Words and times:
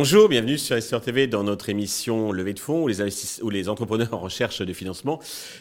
Bonjour, 0.00 0.28
bienvenue 0.28 0.58
sur 0.58 0.80
SR 0.80 1.00
TV 1.00 1.26
dans 1.26 1.42
notre 1.42 1.70
émission 1.70 2.30
Levée 2.30 2.54
de 2.54 2.60
fonds 2.60 2.84
où 2.84 2.86
les, 2.86 3.02
où 3.42 3.50
les 3.50 3.68
entrepreneurs 3.68 4.14
en 4.14 4.18
recherche 4.18 4.62
de 4.62 4.72
financement 4.72 5.18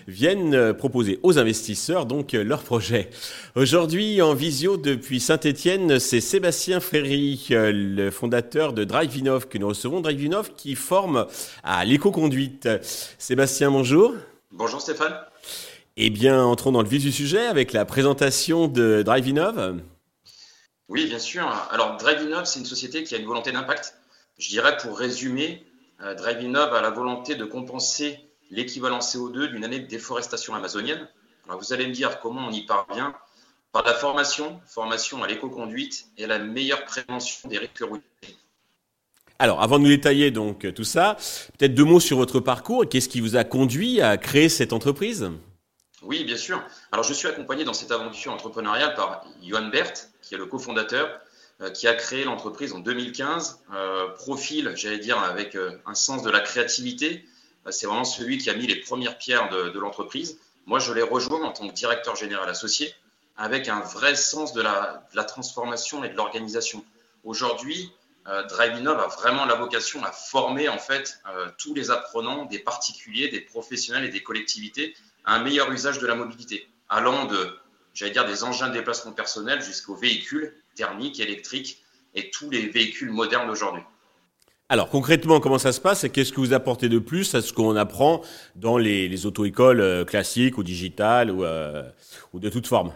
viennent 0.08 0.54
euh, 0.54 0.76
proposer 0.76 1.20
aux 1.24 1.40
investisseurs 1.40 2.06
donc 2.06 2.35
euh, 2.35 2.44
leurs 2.44 2.62
projets. 2.62 3.10
Aujourd'hui 3.56 4.21
en 4.21 4.35
visio 4.35 4.78
depuis 4.78 5.20
Saint-Etienne, 5.20 5.97
c'est 5.97 6.21
Sébastien 6.21 6.79
Fréry, 6.79 7.47
euh, 7.49 7.71
le 7.74 8.12
fondateur 8.12 8.74
de 8.74 8.84
DriveInov 8.84 9.47
que 9.47 9.58
nous 9.58 9.70
recevons. 9.70 10.02
DriveInov 10.02 10.51
qui 10.56 10.76
forme 10.76 11.26
à 11.63 11.83
l'éco-conduite. 11.83 12.69
Sébastien, 13.17 13.72
bonjour. 13.72 14.13
Bonjour 14.51 14.79
Stéphane. 14.81 15.15
Eh 15.96 16.12
bien, 16.12 16.44
entrons 16.44 16.72
dans 16.72 16.83
le 16.83 16.88
vif 16.88 17.02
du 17.02 17.11
sujet 17.11 17.47
avec 17.47 17.73
la 17.73 17.85
présentation 17.85 18.67
de 18.67 19.02
DriveInov. 19.02 19.80
Oui, 20.89 21.08
bien 21.08 21.17
sûr. 21.17 21.44
Alors, 21.72 21.97
DriveInov, 21.97 22.45
c'est 22.45 22.59
une 22.59 22.67
société 22.67 23.03
qui 23.03 23.16
a 23.16 23.17
une 23.17 23.25
volonté 23.25 23.52
d'impact 23.52 23.95
je 24.37 24.49
dirais 24.49 24.77
pour 24.77 24.97
résumer, 24.97 25.65
euh, 26.01 26.13
DriveInnov 26.13 26.73
a 26.73 26.81
la 26.81 26.89
volonté 26.89 27.35
de 27.35 27.45
compenser 27.45 28.19
l'équivalent 28.51 28.99
CO2 28.99 29.47
d'une 29.47 29.63
année 29.63 29.79
de 29.79 29.87
déforestation 29.87 30.55
amazonienne. 30.55 31.07
Alors 31.47 31.59
vous 31.59 31.73
allez 31.73 31.87
me 31.87 31.93
dire 31.93 32.19
comment 32.19 32.47
on 32.47 32.51
y 32.51 32.65
parvient 32.65 33.15
par 33.71 33.83
la 33.83 33.93
formation, 33.93 34.59
formation 34.65 35.23
à 35.23 35.27
l'éco-conduite 35.27 36.07
et 36.17 36.27
la 36.27 36.39
meilleure 36.39 36.85
prévention 36.85 37.49
des 37.49 37.57
risques 37.57 37.81
routiers. 37.81 38.37
Alors, 39.39 39.61
avant 39.61 39.77
de 39.77 39.83
nous 39.83 39.89
détailler 39.89 40.31
donc 40.31 40.73
tout 40.73 40.83
ça, 40.83 41.15
peut-être 41.57 41.75
deux 41.75 41.83
mots 41.83 41.99
sur 41.99 42.17
votre 42.17 42.39
parcours 42.39 42.83
et 42.83 42.88
qu'est-ce 42.88 43.07
qui 43.07 43.21
vous 43.21 43.35
a 43.35 43.43
conduit 43.43 44.01
à 44.01 44.17
créer 44.17 44.49
cette 44.49 44.73
entreprise? 44.73 45.29
Oui, 46.01 46.23
bien 46.23 46.38
sûr. 46.38 46.63
Alors, 46.91 47.03
je 47.03 47.13
suis 47.13 47.27
accompagné 47.27 47.63
dans 47.63 47.73
cette 47.73 47.91
aventure 47.91 48.31
entrepreneuriale 48.31 48.95
par 48.95 49.25
Johan 49.44 49.67
Bert, 49.67 49.94
qui 50.23 50.33
est 50.33 50.38
le 50.38 50.47
cofondateur, 50.47 51.19
qui 51.73 51.88
a 51.88 51.94
créé 51.94 52.23
l'entreprise 52.23 52.73
en 52.73 52.80
2015. 52.80 53.59
Euh, 53.73 54.09
profil, 54.09 54.73
j'allais 54.75 55.00
dire, 55.00 55.17
avec 55.19 55.55
euh, 55.55 55.72
un 55.86 55.95
sens 55.95 56.22
de 56.22 56.30
la 56.30 56.39
créativité. 56.39 57.25
C'est 57.69 57.88
vraiment 57.88 58.05
celui 58.05 58.38
qui 58.38 58.50
a 58.50 58.53
mis 58.53 58.67
les 58.67 58.77
premières 58.77 59.17
pierres 59.17 59.50
de, 59.50 59.78
l'entreprise. 59.78 60.39
Moi, 60.66 60.80
je 60.80 60.94
l'ai 60.94 61.02
rejoint 61.02 61.44
en 61.44 61.52
tant 61.52 61.67
que 61.67 61.73
directeur 61.73 62.16
général 62.16 62.47
associé, 62.50 62.94
avec 63.35 63.67
un 63.67 63.81
vrai 63.81 64.16
sens 64.16 64.53
de 64.53 64.61
la, 64.61 65.23
transformation 65.25 66.03
et 66.05 66.09
de 66.09 66.16
l'organisation. 66.16 66.85
Aujourd'hui, 67.25 67.91
Drive 68.47 68.78
Innov 68.78 69.00
a 69.00 69.08
vraiment 69.08 69.44
la 69.44 69.55
vocation 69.55 70.02
à 70.05 70.13
former 70.13 70.69
en 70.69 70.78
fait 70.78 71.19
tous 71.58 71.73
les 71.73 71.91
apprenants, 71.91 72.45
des 72.45 72.59
particuliers, 72.59 73.28
des 73.28 73.41
professionnels 73.41 74.05
et 74.05 74.09
des 74.09 74.23
collectivités 74.23 74.95
à 75.25 75.35
un 75.35 75.44
meilleur 75.44 75.69
usage 75.69 76.00
de 76.00 76.08
la 76.08 76.16
mobilité, 76.16 76.69
allant 76.88 77.25
de, 77.25 77.59
j'allais 77.98 78.12
dire, 78.12 78.26
des 78.26 78.44
engins 78.44 78.70
de 78.70 78.73
déplacement 78.73 79.12
personnel 79.12 79.62
jusqu'aux 79.62 79.95
véhicules 79.95 80.53
thermique, 80.76 81.20
électrique 81.20 81.84
et 82.14 82.30
tous 82.30 82.50
les 82.52 82.67
véhicules 82.67 83.09
modernes 83.09 83.48
d'aujourd'hui. 83.48 83.81
Alors 84.70 84.90
concrètement, 84.90 85.40
comment 85.40 85.58
ça 85.58 85.72
se 85.72 85.81
passe 85.81 86.03
et 86.03 86.12
qu'est-ce 86.12 86.31
que 86.31 86.40
vous 86.40 86.53
apportez 86.53 86.90
de 86.90 87.00
plus 87.00 87.34
à 87.34 87.42
ce 87.42 87.53
qu'on 87.53 87.75
apprend 87.75 88.22
dans 88.56 88.78
les, 88.78 89.25
auto-écoles 89.25 89.81
euh, 89.81 90.06
classiques 90.06 90.58
ou 90.58 90.64
digitales 90.64 91.31
ou, 91.31 91.44
euh, 91.44 91.84
ou 92.34 92.40
de 92.40 92.50
toute 92.50 92.68
forme? 92.68 92.94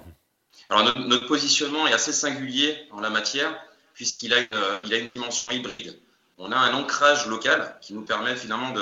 Alors 0.70 0.84
notre, 1.08 1.26
positionnement 1.28 1.88
est 1.88 1.94
assez 1.94 2.14
singulier 2.14 2.78
en 2.92 3.02
la 3.02 3.10
matière 3.10 3.58
puisqu'il 3.96 4.34
a, 4.34 4.38
euh, 4.54 4.80
a 4.84 4.96
une 4.96 5.10
dimension 5.16 5.52
hybride. 5.52 5.98
On 6.38 6.52
a 6.52 6.58
un 6.58 6.74
ancrage 6.74 7.26
local 7.28 7.76
qui 7.82 7.94
nous 7.94 8.02
permet 8.02 8.36
finalement 8.36 8.74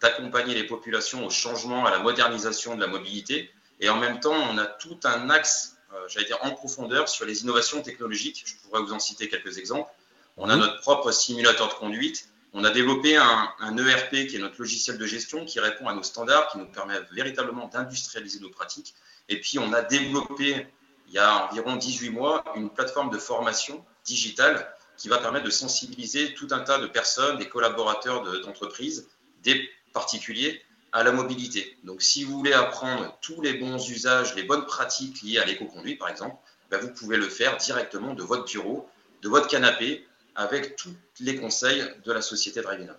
d'accompagner 0.00 0.54
les 0.54 0.64
populations 0.64 1.26
au 1.26 1.30
changement, 1.30 1.84
à 1.84 1.90
la 1.90 1.98
modernisation 1.98 2.76
de 2.76 2.80
la 2.80 2.86
mobilité 2.86 3.50
et 3.80 3.88
en 3.88 3.96
même 3.96 4.20
temps 4.20 4.34
on 4.50 4.58
a 4.58 4.66
tout 4.66 4.98
un 5.04 5.30
axe 5.30 5.74
euh, 5.94 6.08
j'allais 6.08 6.26
dire, 6.26 6.38
en 6.42 6.50
profondeur 6.50 7.08
sur 7.08 7.24
les 7.24 7.42
innovations 7.42 7.82
technologiques. 7.82 8.42
Je 8.46 8.54
pourrais 8.56 8.82
vous 8.82 8.92
en 8.92 8.98
citer 8.98 9.28
quelques 9.28 9.58
exemples. 9.58 9.90
On 10.36 10.48
a 10.48 10.56
notre 10.56 10.80
propre 10.80 11.12
simulateur 11.12 11.68
de 11.68 11.74
conduite. 11.74 12.28
On 12.52 12.64
a 12.64 12.70
développé 12.70 13.16
un, 13.16 13.76
ERP 13.76 14.28
qui 14.28 14.36
est 14.36 14.38
notre 14.38 14.58
logiciel 14.58 14.98
de 14.98 15.06
gestion 15.06 15.44
qui 15.44 15.60
répond 15.60 15.88
à 15.88 15.94
nos 15.94 16.02
standards, 16.02 16.48
qui 16.50 16.58
nous 16.58 16.66
permet 16.66 16.98
véritablement 17.12 17.68
d'industrialiser 17.68 18.40
nos 18.40 18.48
pratiques. 18.48 18.94
Et 19.28 19.40
puis, 19.40 19.58
on 19.58 19.72
a 19.72 19.82
développé, 19.82 20.66
il 21.08 21.14
y 21.14 21.18
a 21.18 21.48
environ 21.48 21.76
18 21.76 22.10
mois, 22.10 22.44
une 22.56 22.70
plateforme 22.70 23.10
de 23.10 23.18
formation 23.18 23.84
digitale 24.04 24.72
qui 24.96 25.08
va 25.08 25.18
permettre 25.18 25.44
de 25.44 25.50
sensibiliser 25.50 26.34
tout 26.34 26.48
un 26.52 26.60
tas 26.60 26.78
de 26.78 26.86
personnes, 26.86 27.38
des 27.38 27.48
collaborateurs 27.48 28.22
d'entreprises, 28.42 29.08
des 29.42 29.68
particuliers 29.92 30.62
à 30.94 31.02
la 31.02 31.10
mobilité. 31.10 31.76
Donc, 31.82 32.02
si 32.02 32.22
vous 32.22 32.38
voulez 32.38 32.52
apprendre 32.52 33.18
tous 33.20 33.42
les 33.42 33.54
bons 33.54 33.90
usages, 33.90 34.36
les 34.36 34.44
bonnes 34.44 34.64
pratiques 34.64 35.22
liées 35.22 35.38
à 35.38 35.44
l'éco-conduite, 35.44 35.98
par 35.98 36.08
exemple, 36.08 36.36
ben, 36.70 36.80
vous 36.80 36.92
pouvez 36.92 37.16
le 37.16 37.28
faire 37.28 37.56
directement 37.56 38.14
de 38.14 38.22
votre 38.22 38.44
bureau, 38.44 38.88
de 39.20 39.28
votre 39.28 39.48
canapé, 39.48 40.06
avec 40.36 40.76
tous 40.76 40.94
les 41.18 41.36
conseils 41.36 41.84
de 42.04 42.12
la 42.12 42.22
société 42.22 42.62
Drivina. 42.62 42.96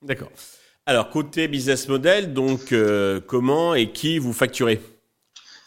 D'accord. 0.00 0.30
Alors, 0.86 1.10
côté 1.10 1.48
business 1.48 1.88
model, 1.88 2.32
donc, 2.32 2.70
euh, 2.70 3.20
comment 3.20 3.74
et 3.74 3.90
qui 3.90 4.20
vous 4.20 4.32
facturez? 4.32 4.80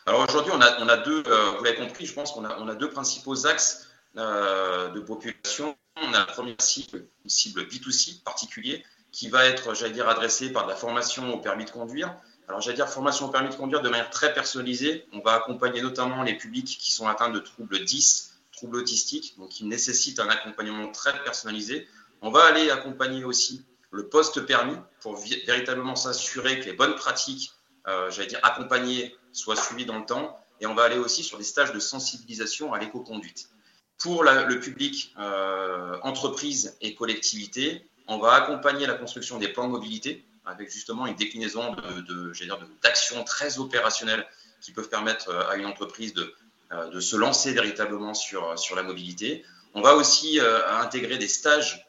Alors, 0.06 0.26
aujourd'hui, 0.28 0.54
on 0.56 0.62
a, 0.62 0.82
on 0.82 0.88
a 0.88 0.98
deux, 0.98 1.22
euh, 1.28 1.52
vous 1.58 1.66
l'avez 1.66 1.78
compris, 1.78 2.06
je 2.06 2.14
pense 2.14 2.32
qu'on 2.32 2.46
a, 2.46 2.58
on 2.60 2.68
a 2.70 2.76
deux 2.76 2.90
principaux 2.90 3.46
axes 3.46 3.90
euh, 4.18 4.90
de 4.90 5.02
population. 5.02 5.76
On 6.02 6.14
a 6.14 6.20
la 6.20 6.26
première 6.26 6.62
cible, 6.62 7.06
une 7.26 7.30
cible 7.30 7.64
B2C 7.64 8.24
particulier, 8.24 8.86
qui 9.12 9.30
va 9.30 9.46
être, 9.46 9.74
j'allais 9.74 9.94
dire, 9.94 10.08
adressé 10.08 10.52
par 10.52 10.66
de 10.66 10.70
la 10.70 10.76
formation 10.76 11.34
au 11.34 11.38
permis 11.38 11.66
de 11.66 11.72
conduire. 11.72 12.16
Alors, 12.48 12.62
j'allais 12.62 12.76
dire 12.76 12.90
formation 12.90 13.28
au 13.28 13.30
permis 13.30 13.50
de 13.50 13.56
conduire 13.56 13.82
de 13.82 13.90
manière 13.90 14.10
très 14.10 14.34
personnalisée. 14.34 15.06
On 15.14 15.20
va 15.20 15.34
accompagner 15.34 15.82
notamment 15.82 16.24
les 16.24 16.36
publics 16.36 16.78
qui 16.80 16.92
sont 16.92 17.08
atteints 17.08 17.30
de 17.30 17.40
troubles 17.40 17.84
10, 17.84 18.34
troubles 18.52 18.78
autistiques, 18.78 19.36
donc 19.38 19.50
qui 19.50 19.66
nécessitent 19.66 20.20
un 20.20 20.30
accompagnement 20.30 20.90
très 20.92 21.18
personnalisé. 21.24 21.88
On 22.22 22.32
va 22.32 22.44
aller 22.44 22.70
accompagner 22.70 23.24
aussi 23.24 23.66
le 23.92 24.08
post-permis 24.08 24.78
pour 25.02 25.18
véritablement 25.18 25.96
s'assurer 25.96 26.60
que 26.60 26.66
les 26.66 26.74
bonnes 26.74 26.96
pratiques, 26.96 27.52
euh, 27.88 28.10
j'allais 28.12 28.28
dire, 28.28 28.40
accompagnées, 28.44 29.16
soient 29.34 29.56
suivies 29.56 29.86
dans 29.86 30.00
le 30.00 30.06
temps. 30.06 30.38
Et 30.62 30.68
on 30.68 30.76
va 30.76 30.84
aller 30.84 30.98
aussi 30.98 31.24
sur 31.24 31.38
des 31.38 31.44
stages 31.44 31.74
de 31.74 31.80
sensibilisation 31.80 32.74
à 32.74 32.80
l'éco-conduite. 32.80 33.50
Pour 33.98 34.24
le 34.24 34.60
public, 34.60 35.14
euh, 35.20 35.98
entreprise 36.02 36.78
et 36.82 36.96
collectivité, 36.96 37.88
on 38.12 38.18
va 38.18 38.34
accompagner 38.34 38.86
la 38.86 38.96
construction 38.96 39.38
des 39.38 39.48
plans 39.48 39.68
de 39.68 39.72
mobilité 39.72 40.26
avec 40.46 40.70
justement 40.70 41.08
une 41.08 41.16
déclinaison 41.16 41.76
d'actions 42.84 43.20
de, 43.20 43.26
très 43.26 43.58
opérationnelles 43.60 44.26
qui 44.60 44.72
peuvent 44.72 44.90
permettre 44.90 45.30
euh, 45.30 45.50
à 45.50 45.56
une 45.56 45.66
entreprise 45.66 46.14
de, 46.14 46.34
euh, 46.72 46.90
de 46.90 47.00
se 47.00 47.16
lancer 47.16 47.54
véritablement 47.54 48.14
sur, 48.14 48.60
sur 48.60 48.76
la 48.76 48.84
mobilité. 48.84 49.46
On 49.74 49.82
va 49.82 49.96
aussi 49.96 50.40
euh, 50.40 50.60
intégrer 50.80 51.18
des 51.18 51.30
stages 51.30 51.88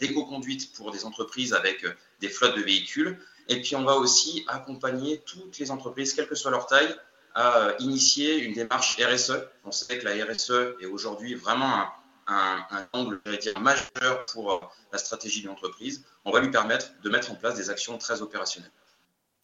d'éco-conduite 0.00 0.72
pour 0.74 0.92
des 0.92 1.04
entreprises 1.04 1.52
avec 1.54 1.84
des 2.20 2.28
flottes 2.28 2.56
de 2.56 2.62
véhicules. 2.62 3.18
Et 3.48 3.60
puis, 3.62 3.74
on 3.74 3.82
va 3.82 3.94
aussi 3.96 4.44
accompagner 4.46 5.22
toutes 5.26 5.58
les 5.58 5.70
entreprises, 5.70 6.12
quelle 6.12 6.28
que 6.28 6.34
soit 6.34 6.50
leur 6.50 6.66
taille, 6.66 6.94
à 7.34 7.72
initier 7.80 8.38
une 8.38 8.52
démarche 8.52 8.98
RSE. 9.00 9.42
On 9.64 9.72
sait 9.72 9.98
que 9.98 10.04
la 10.04 10.24
RSE 10.24 10.76
est 10.80 10.86
aujourd'hui 10.86 11.34
vraiment 11.34 11.74
un, 11.74 11.90
un, 12.28 12.86
angle 12.92 13.20
dire, 13.40 13.58
majeur 13.60 14.26
pour 14.32 14.52
euh, 14.52 14.58
la 14.92 14.98
stratégie 14.98 15.42
de 15.42 15.48
l'entreprise, 15.48 16.04
on 16.24 16.30
va 16.30 16.40
lui 16.40 16.50
permettre 16.50 16.90
de 17.02 17.10
mettre 17.10 17.32
en 17.32 17.34
place 17.34 17.54
des 17.54 17.70
actions 17.70 17.98
très 17.98 18.22
opérationnelles. 18.22 18.70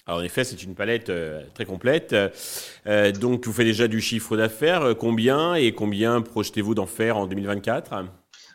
Alors 0.06 0.21
en 0.21 0.22
effet, 0.22 0.45
c'est 0.45 0.62
une 0.62 0.75
palette 0.75 1.09
euh, 1.09 1.43
très 1.55 1.65
complète. 1.65 2.15
Euh, 2.87 3.12
donc 3.12 3.47
vous 3.47 3.53
faites 3.53 3.67
déjà 3.67 3.89
du 3.89 4.00
chiffre 4.00 4.37
d'affaires. 4.37 4.94
Combien 4.99 5.55
et 5.55 5.75
combien 5.75 6.21
projetez-vous 6.21 6.75
d'en 6.75 6.87
faire 6.87 7.17
en 7.17 7.27
2024 7.27 7.94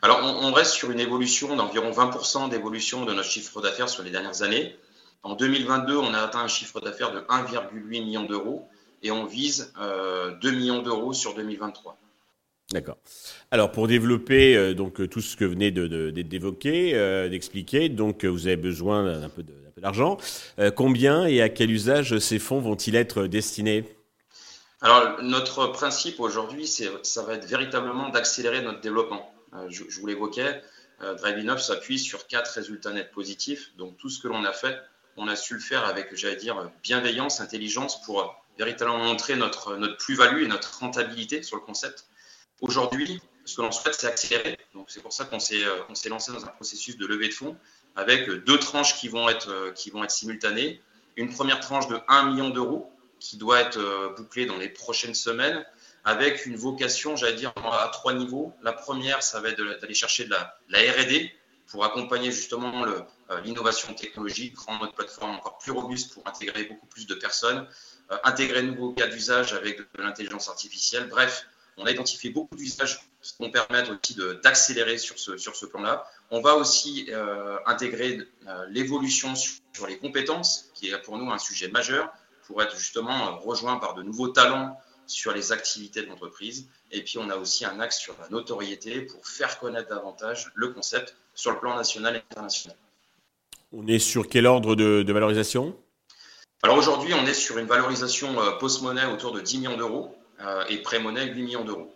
Alors 0.03 0.19
on, 0.23 0.53
reste 0.53 0.73
sur 0.73 0.91
une 0.91 1.00
évolution 1.00 1.56
d'environ 1.56 1.89
20% 1.89 2.50
d'évolution 2.50 3.06
de 3.06 3.13
notre 3.13 3.29
chiffre 3.29 3.62
d'affaires 3.62 3.89
sur 3.89 4.03
les 4.03 4.12
dernières 4.12 4.44
années. 4.44 4.75
En 5.23 5.34
2022, 5.34 5.97
on 5.97 6.13
a 6.13 6.19
atteint 6.19 6.39
un 6.39 6.47
chiffre 6.47 6.79
d'affaires 6.79 7.12
de 7.12 7.19
1,8 7.22 7.84
million 7.84 8.23
d'euros 8.23 8.69
et 9.01 9.12
on 9.12 9.25
vise 9.25 9.74
2 10.42 10.51
millions 10.51 10.81
d'euros 10.81 11.13
sur 11.13 11.33
2023. 11.33 11.98
D'accord. 12.71 12.98
Alors 13.50 13.71
pour 13.71 13.88
développer 13.88 14.56
euh, 14.56 14.75
euh, 14.77 15.07
tout 15.07 15.21
ce 15.21 15.36
que 15.36 15.44
vous 15.44 15.54
venez 15.54 15.71
d'évoquer, 15.71 16.94
euh, 16.94 17.27
d'expliquer, 17.27 17.89
donc 17.89 18.25
vous 18.25 18.45
avez 18.45 18.57
besoin 18.57 19.19
d'un 19.19 19.30
peu 19.30 19.44
d'argent. 19.77 20.18
combien 20.75 21.25
et 21.25 21.42
à 21.42 21.50
quel 21.50 21.71
usage 21.71 22.19
ces 22.19 22.38
fonds 22.38 22.60
vont-ils 22.60 22.95
être 22.95 23.25
destinés? 23.25 23.86
Alors 24.81 25.21
notre 25.24 25.68
principe 25.68 26.19
aujourd'hui, 26.19 26.68
ça 26.68 27.24
va 27.24 27.33
être 27.33 27.45
véritablement 27.45 28.10
d'accélérer 28.10 28.62
notre 28.62 28.81
développement. 28.81 29.33
je, 29.69 29.83
vous 30.00 30.06
l'évoquais, 30.06 30.62
Drive 31.01 31.57
s'appuie 31.57 31.98
sur 31.98 32.27
quatre 32.27 32.51
résultats 32.51 32.92
nets 32.92 33.12
positifs. 33.12 33.72
Donc 33.77 33.98
tout 33.98 34.10
ce 34.10 34.22
que 34.22 34.27
l'on 34.27 34.44
a 34.44 34.54
fait, 34.54 34.77
on 35.18 35.27
a 35.27 35.36
su 35.36 35.56
le 35.56 35.60
faire 35.60 35.86
avec, 35.86 36.15
j'allais 36.15 36.36
dire, 36.36 36.69
bienveillance, 36.83 37.42
intelligence 37.42 38.01
pour 38.04 38.36
véritablement 38.60 39.00
montrer 39.00 39.38
notre, 39.38 39.75
notre 39.77 39.98
plus-value 39.98 40.44
et 40.44 40.48
notre 40.48 40.80
rentabilité 40.80 41.42
sur 41.42 41.56
le 41.56 41.63
concept. 41.63 42.06
Aujourd'hui, 42.61 43.21
ce 43.45 43.56
que 43.56 43.61
l'on 43.61 43.71
souhaite, 43.71 43.95
c'est 43.95 44.07
accélérer. 44.07 44.57
Donc, 44.73 44.89
c'est 44.89 45.01
pour 45.01 45.13
ça 45.13 45.25
qu'on 45.25 45.39
s'est, 45.39 45.63
euh, 45.63 46.09
lancé 46.09 46.31
dans 46.31 46.45
un 46.45 46.50
processus 46.50 46.97
de 46.97 47.06
levée 47.06 47.29
de 47.29 47.33
fonds 47.33 47.57
avec 47.95 48.29
deux 48.29 48.59
tranches 48.59 49.00
qui 49.00 49.07
vont 49.07 49.27
être, 49.29 49.50
euh, 49.50 49.71
qui 49.71 49.89
vont 49.89 50.03
être 50.03 50.11
simultanées. 50.11 50.81
Une 51.15 51.33
première 51.33 51.59
tranche 51.59 51.88
de 51.88 52.00
1 52.07 52.29
million 52.29 52.50
d'euros 52.50 52.91
qui 53.19 53.38
doit 53.38 53.59
être 53.59 53.77
euh, 53.77 54.13
bouclée 54.15 54.45
dans 54.45 54.57
les 54.57 54.69
prochaines 54.69 55.15
semaines 55.15 55.65
avec 56.06 56.45
une 56.45 56.56
vocation, 56.56 57.15
j'allais 57.15 57.35
dire, 57.35 57.51
à 57.57 57.89
trois 57.91 58.13
niveaux. 58.13 58.53
La 58.62 58.71
première, 58.71 59.21
ça 59.23 59.41
va 59.41 59.50
être 59.50 59.62
d'aller 59.62 59.94
chercher 59.94 60.25
de 60.25 60.31
la 60.31 60.79
R&D 60.79 61.33
pour 61.67 61.83
accompagner 61.83 62.31
justement 62.31 62.85
l'innovation 63.44 63.94
technologique, 63.94 64.57
rendre 64.59 64.85
notre 64.85 64.95
plateforme 64.95 65.35
encore 65.35 65.57
plus 65.57 65.71
robuste 65.73 66.13
pour 66.13 66.25
intégrer 66.25 66.63
beaucoup 66.63 66.88
plus 66.88 67.05
de 67.05 67.13
personnes, 67.13 67.67
intégrer 68.23 68.63
de 68.63 68.67
nouveaux 68.67 68.94
cas 68.94 69.07
d'usage 69.07 69.53
avec 69.53 69.77
de 69.77 70.01
l'intelligence 70.01 70.47
artificielle. 70.47 71.09
Bref, 71.09 71.45
on 71.79 71.85
a 71.85 71.91
identifié 71.91 72.29
beaucoup 72.29 72.55
d'usages 72.55 72.99
qui 73.21 73.33
vont 73.39 73.49
permettre 73.49 73.91
aussi 73.91 74.15
d'accélérer 74.43 74.97
sur 74.97 75.17
ce, 75.17 75.37
sur 75.37 75.55
ce 75.55 75.65
plan-là. 75.65 76.05
On 76.29 76.41
va 76.41 76.55
aussi 76.55 77.07
euh, 77.09 77.57
intégrer 77.65 78.19
euh, 78.47 78.65
l'évolution 78.69 79.33
sur, 79.35 79.87
les 79.87 79.97
compétences, 79.97 80.69
qui 80.73 80.89
est 80.89 81.01
pour 81.01 81.17
nous 81.17 81.31
un 81.31 81.37
sujet 81.37 81.69
majeur, 81.69 82.09
pour 82.45 82.61
être 82.61 82.75
justement 82.77 83.37
rejoint 83.39 83.77
par 83.77 83.93
de 83.93 84.03
nouveaux 84.03 84.27
talents 84.27 84.77
sur 85.07 85.33
les 85.33 85.51
activités 85.51 86.01
de 86.01 86.07
l'entreprise. 86.07 86.67
Et 86.91 87.01
puis, 87.01 87.17
on 87.17 87.29
a 87.29 87.37
aussi 87.37 87.65
un 87.65 87.79
axe 87.79 87.97
sur 87.97 88.15
la 88.19 88.27
notoriété 88.29 89.01
pour 89.01 89.25
faire 89.25 89.57
connaître 89.59 89.89
davantage 89.89 90.51
le 90.53 90.69
concept 90.69 91.15
sur 91.33 91.51
le 91.51 91.59
plan 91.59 91.75
national 91.75 92.17
et 92.17 92.21
international. 92.31 92.75
On 93.71 93.87
est 93.87 93.99
sur 93.99 94.27
quel 94.27 94.45
ordre 94.47 94.75
de, 94.75 95.03
de 95.03 95.13
valorisation? 95.13 95.75
Alors 96.61 96.77
aujourd'hui, 96.77 97.13
on 97.13 97.25
est 97.25 97.33
sur 97.33 97.57
une 97.57 97.67
valorisation 97.67 98.39
euh, 98.41 98.51
post-monnaie 98.59 99.05
autour 99.05 99.31
de 99.31 99.39
10 99.39 99.59
millions 99.59 99.77
d'euros. 99.77 100.13
Euh, 100.41 100.63
et 100.69 100.77
pré-monnaie 100.77 101.25
8 101.25 101.41
millions 101.44 101.65
d'euros. 101.65 101.94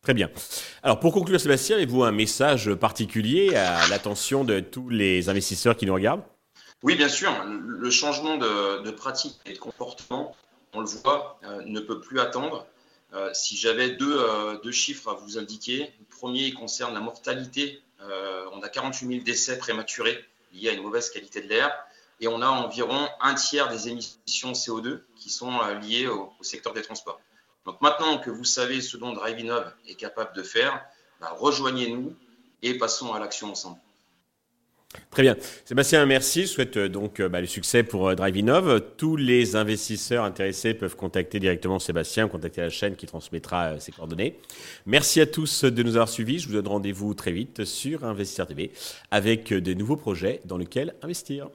Très 0.00 0.14
bien. 0.14 0.30
Alors 0.82 0.98
pour 0.98 1.12
conclure, 1.12 1.38
Sébastien, 1.38 1.76
avez-vous 1.76 2.02
un 2.02 2.12
message 2.12 2.74
particulier 2.74 3.54
à 3.54 3.86
l'attention 3.88 4.44
de 4.44 4.60
tous 4.60 4.88
les 4.88 5.28
investisseurs 5.28 5.76
qui 5.76 5.86
nous 5.86 5.94
regardent? 5.94 6.22
Oui, 6.82 6.96
bien 6.96 7.08
sûr. 7.08 7.32
Le 7.44 7.90
changement 7.90 8.36
de, 8.36 8.90
pratique 8.90 9.36
et 9.46 9.52
de 9.54 9.58
comportement, 9.58 10.34
on 10.72 10.80
le 10.80 10.86
voit, 10.86 11.38
euh, 11.44 11.62
ne 11.66 11.80
peut 11.80 12.00
plus 12.00 12.18
attendre. 12.18 12.66
Euh, 13.12 13.30
si 13.32 13.56
j'avais 13.56 13.90
deux, 13.90 14.18
deux, 14.62 14.72
chiffres 14.72 15.10
à 15.10 15.14
vous 15.14 15.38
indiquer, 15.38 15.92
le 15.98 16.16
premier 16.16 16.52
concerne 16.52 16.94
la 16.94 17.00
mortalité. 17.00 17.80
on 18.52 18.62
a 18.62 18.68
48 18.68 19.06
000 19.06 19.22
décès 19.22 19.58
prématurés 19.58 20.18
liés 20.52 20.70
à 20.70 20.72
une 20.72 20.82
mauvaise 20.82 21.10
qualité 21.10 21.40
de 21.42 21.48
l'air 21.48 21.70
et 22.20 22.28
on 22.28 22.42
a 22.42 22.48
environ 22.48 23.08
un 23.20 23.34
tiers 23.34 23.68
des 23.68 23.88
émissions 23.88 24.52
CO2 24.52 25.00
qui 25.16 25.30
sont 25.30 25.60
liées 25.82 26.06
au 26.06 26.32
secteur 26.42 26.72
des 26.72 26.82
transports. 26.82 27.20
Donc 27.64 27.80
maintenant 27.80 28.18
que 28.18 28.30
vous 28.30 28.44
savez 28.44 28.80
ce 28.80 28.96
dont 28.96 29.12
DriveInov 29.12 29.72
est 29.88 29.94
capable 29.94 30.34
de 30.36 30.42
faire, 30.42 30.84
bah, 31.20 31.34
rejoignez-nous 31.38 32.14
et 32.62 32.76
passons 32.78 33.12
à 33.12 33.18
l'action 33.18 33.50
ensemble. 33.50 33.78
Très 35.10 35.22
bien. 35.22 35.36
Sébastien, 35.64 36.06
merci. 36.06 36.42
Je 36.42 36.46
souhaite 36.46 36.76
euh, 36.76 36.88
donc 36.88 37.20
euh, 37.20 37.28
bah, 37.28 37.40
le 37.40 37.46
succès 37.46 37.82
pour 37.82 38.08
euh, 38.08 38.14
DriveInov. 38.14 38.80
Tous 38.96 39.16
les 39.16 39.56
investisseurs 39.56 40.24
intéressés 40.24 40.74
peuvent 40.74 40.96
contacter 40.96 41.40
directement 41.40 41.78
Sébastien, 41.78 42.28
contacter 42.28 42.60
la 42.60 42.70
chaîne 42.70 42.96
qui 42.96 43.06
transmettra 43.06 43.80
ses 43.80 43.92
coordonnées. 43.92 44.38
Merci 44.86 45.20
à 45.20 45.26
tous 45.26 45.64
de 45.64 45.82
nous 45.82 45.96
avoir 45.96 46.08
suivis. 46.08 46.38
Je 46.38 46.48
vous 46.48 46.54
donne 46.54 46.68
rendez-vous 46.68 47.14
très 47.14 47.32
vite 47.32 47.64
sur 47.64 48.04
Investisseur 48.04 48.46
TV 48.46 48.72
avec 49.10 49.48
de 49.48 49.74
nouveaux 49.74 49.96
projets 49.96 50.40
dans 50.44 50.58
lesquels 50.58 50.94
investir. 51.02 51.48